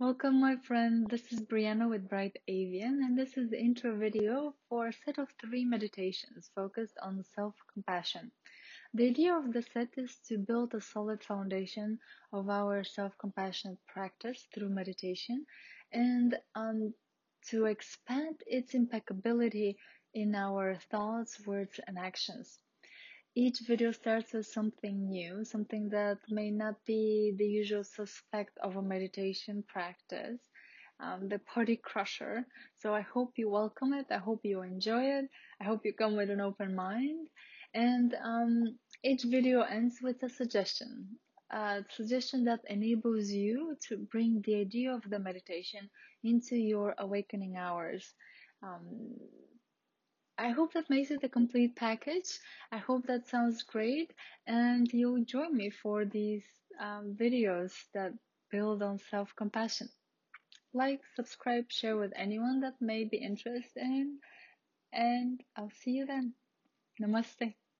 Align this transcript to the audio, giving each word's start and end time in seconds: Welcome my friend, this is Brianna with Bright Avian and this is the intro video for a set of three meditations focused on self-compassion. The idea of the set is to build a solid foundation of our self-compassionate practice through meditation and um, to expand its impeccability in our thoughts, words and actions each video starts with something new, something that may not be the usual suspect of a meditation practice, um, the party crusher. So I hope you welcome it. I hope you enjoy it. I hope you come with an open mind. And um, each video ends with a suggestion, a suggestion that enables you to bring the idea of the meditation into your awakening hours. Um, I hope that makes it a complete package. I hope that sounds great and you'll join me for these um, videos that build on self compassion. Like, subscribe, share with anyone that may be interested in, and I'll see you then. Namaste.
Welcome 0.00 0.40
my 0.40 0.56
friend, 0.56 1.06
this 1.10 1.30
is 1.30 1.42
Brianna 1.42 1.86
with 1.86 2.08
Bright 2.08 2.38
Avian 2.48 3.02
and 3.04 3.18
this 3.18 3.36
is 3.36 3.50
the 3.50 3.60
intro 3.60 3.94
video 3.94 4.54
for 4.66 4.86
a 4.86 4.94
set 4.94 5.18
of 5.18 5.28
three 5.38 5.62
meditations 5.66 6.50
focused 6.54 6.96
on 7.02 7.22
self-compassion. 7.34 8.30
The 8.94 9.08
idea 9.08 9.34
of 9.34 9.52
the 9.52 9.60
set 9.60 9.90
is 9.98 10.16
to 10.28 10.38
build 10.38 10.72
a 10.72 10.80
solid 10.80 11.22
foundation 11.22 11.98
of 12.32 12.48
our 12.48 12.82
self-compassionate 12.82 13.76
practice 13.86 14.46
through 14.54 14.70
meditation 14.70 15.44
and 15.92 16.34
um, 16.54 16.94
to 17.50 17.66
expand 17.66 18.42
its 18.46 18.72
impeccability 18.72 19.76
in 20.14 20.34
our 20.34 20.76
thoughts, 20.90 21.46
words 21.46 21.78
and 21.86 21.98
actions 21.98 22.58
each 23.34 23.60
video 23.66 23.92
starts 23.92 24.32
with 24.32 24.46
something 24.46 25.08
new, 25.08 25.44
something 25.44 25.88
that 25.90 26.18
may 26.28 26.50
not 26.50 26.74
be 26.84 27.32
the 27.36 27.46
usual 27.46 27.84
suspect 27.84 28.58
of 28.62 28.76
a 28.76 28.82
meditation 28.82 29.62
practice, 29.68 30.40
um, 30.98 31.28
the 31.28 31.38
party 31.38 31.76
crusher. 31.76 32.44
So 32.78 32.94
I 32.94 33.02
hope 33.02 33.32
you 33.36 33.48
welcome 33.48 33.92
it. 33.92 34.06
I 34.10 34.18
hope 34.18 34.40
you 34.42 34.62
enjoy 34.62 35.04
it. 35.04 35.26
I 35.60 35.64
hope 35.64 35.82
you 35.84 35.92
come 35.92 36.16
with 36.16 36.30
an 36.30 36.40
open 36.40 36.74
mind. 36.74 37.28
And 37.72 38.14
um, 38.22 38.78
each 39.04 39.22
video 39.22 39.62
ends 39.62 39.98
with 40.02 40.22
a 40.24 40.28
suggestion, 40.28 41.06
a 41.52 41.84
suggestion 41.90 42.44
that 42.44 42.60
enables 42.66 43.28
you 43.30 43.76
to 43.88 43.96
bring 44.10 44.42
the 44.44 44.56
idea 44.56 44.92
of 44.92 45.02
the 45.08 45.20
meditation 45.20 45.88
into 46.24 46.56
your 46.56 46.94
awakening 46.98 47.56
hours. 47.56 48.12
Um, 48.62 49.14
I 50.40 50.48
hope 50.50 50.72
that 50.72 50.90
makes 50.90 51.10
it 51.12 51.22
a 51.22 51.28
complete 51.28 51.76
package. 51.76 52.40
I 52.72 52.78
hope 52.78 53.06
that 53.06 53.28
sounds 53.28 53.62
great 53.62 54.12
and 54.46 54.92
you'll 54.92 55.24
join 55.24 55.56
me 55.56 55.70
for 55.70 56.04
these 56.06 56.44
um, 56.80 57.14
videos 57.20 57.72
that 57.94 58.14
build 58.50 58.82
on 58.82 58.98
self 58.98 59.36
compassion. 59.36 59.90
Like, 60.72 61.02
subscribe, 61.14 61.70
share 61.70 61.96
with 61.96 62.12
anyone 62.16 62.60
that 62.62 62.80
may 62.80 63.04
be 63.04 63.18
interested 63.18 63.82
in, 63.82 64.18
and 64.92 65.42
I'll 65.56 65.70
see 65.82 65.92
you 65.92 66.06
then. 66.06 66.34
Namaste. 67.00 67.54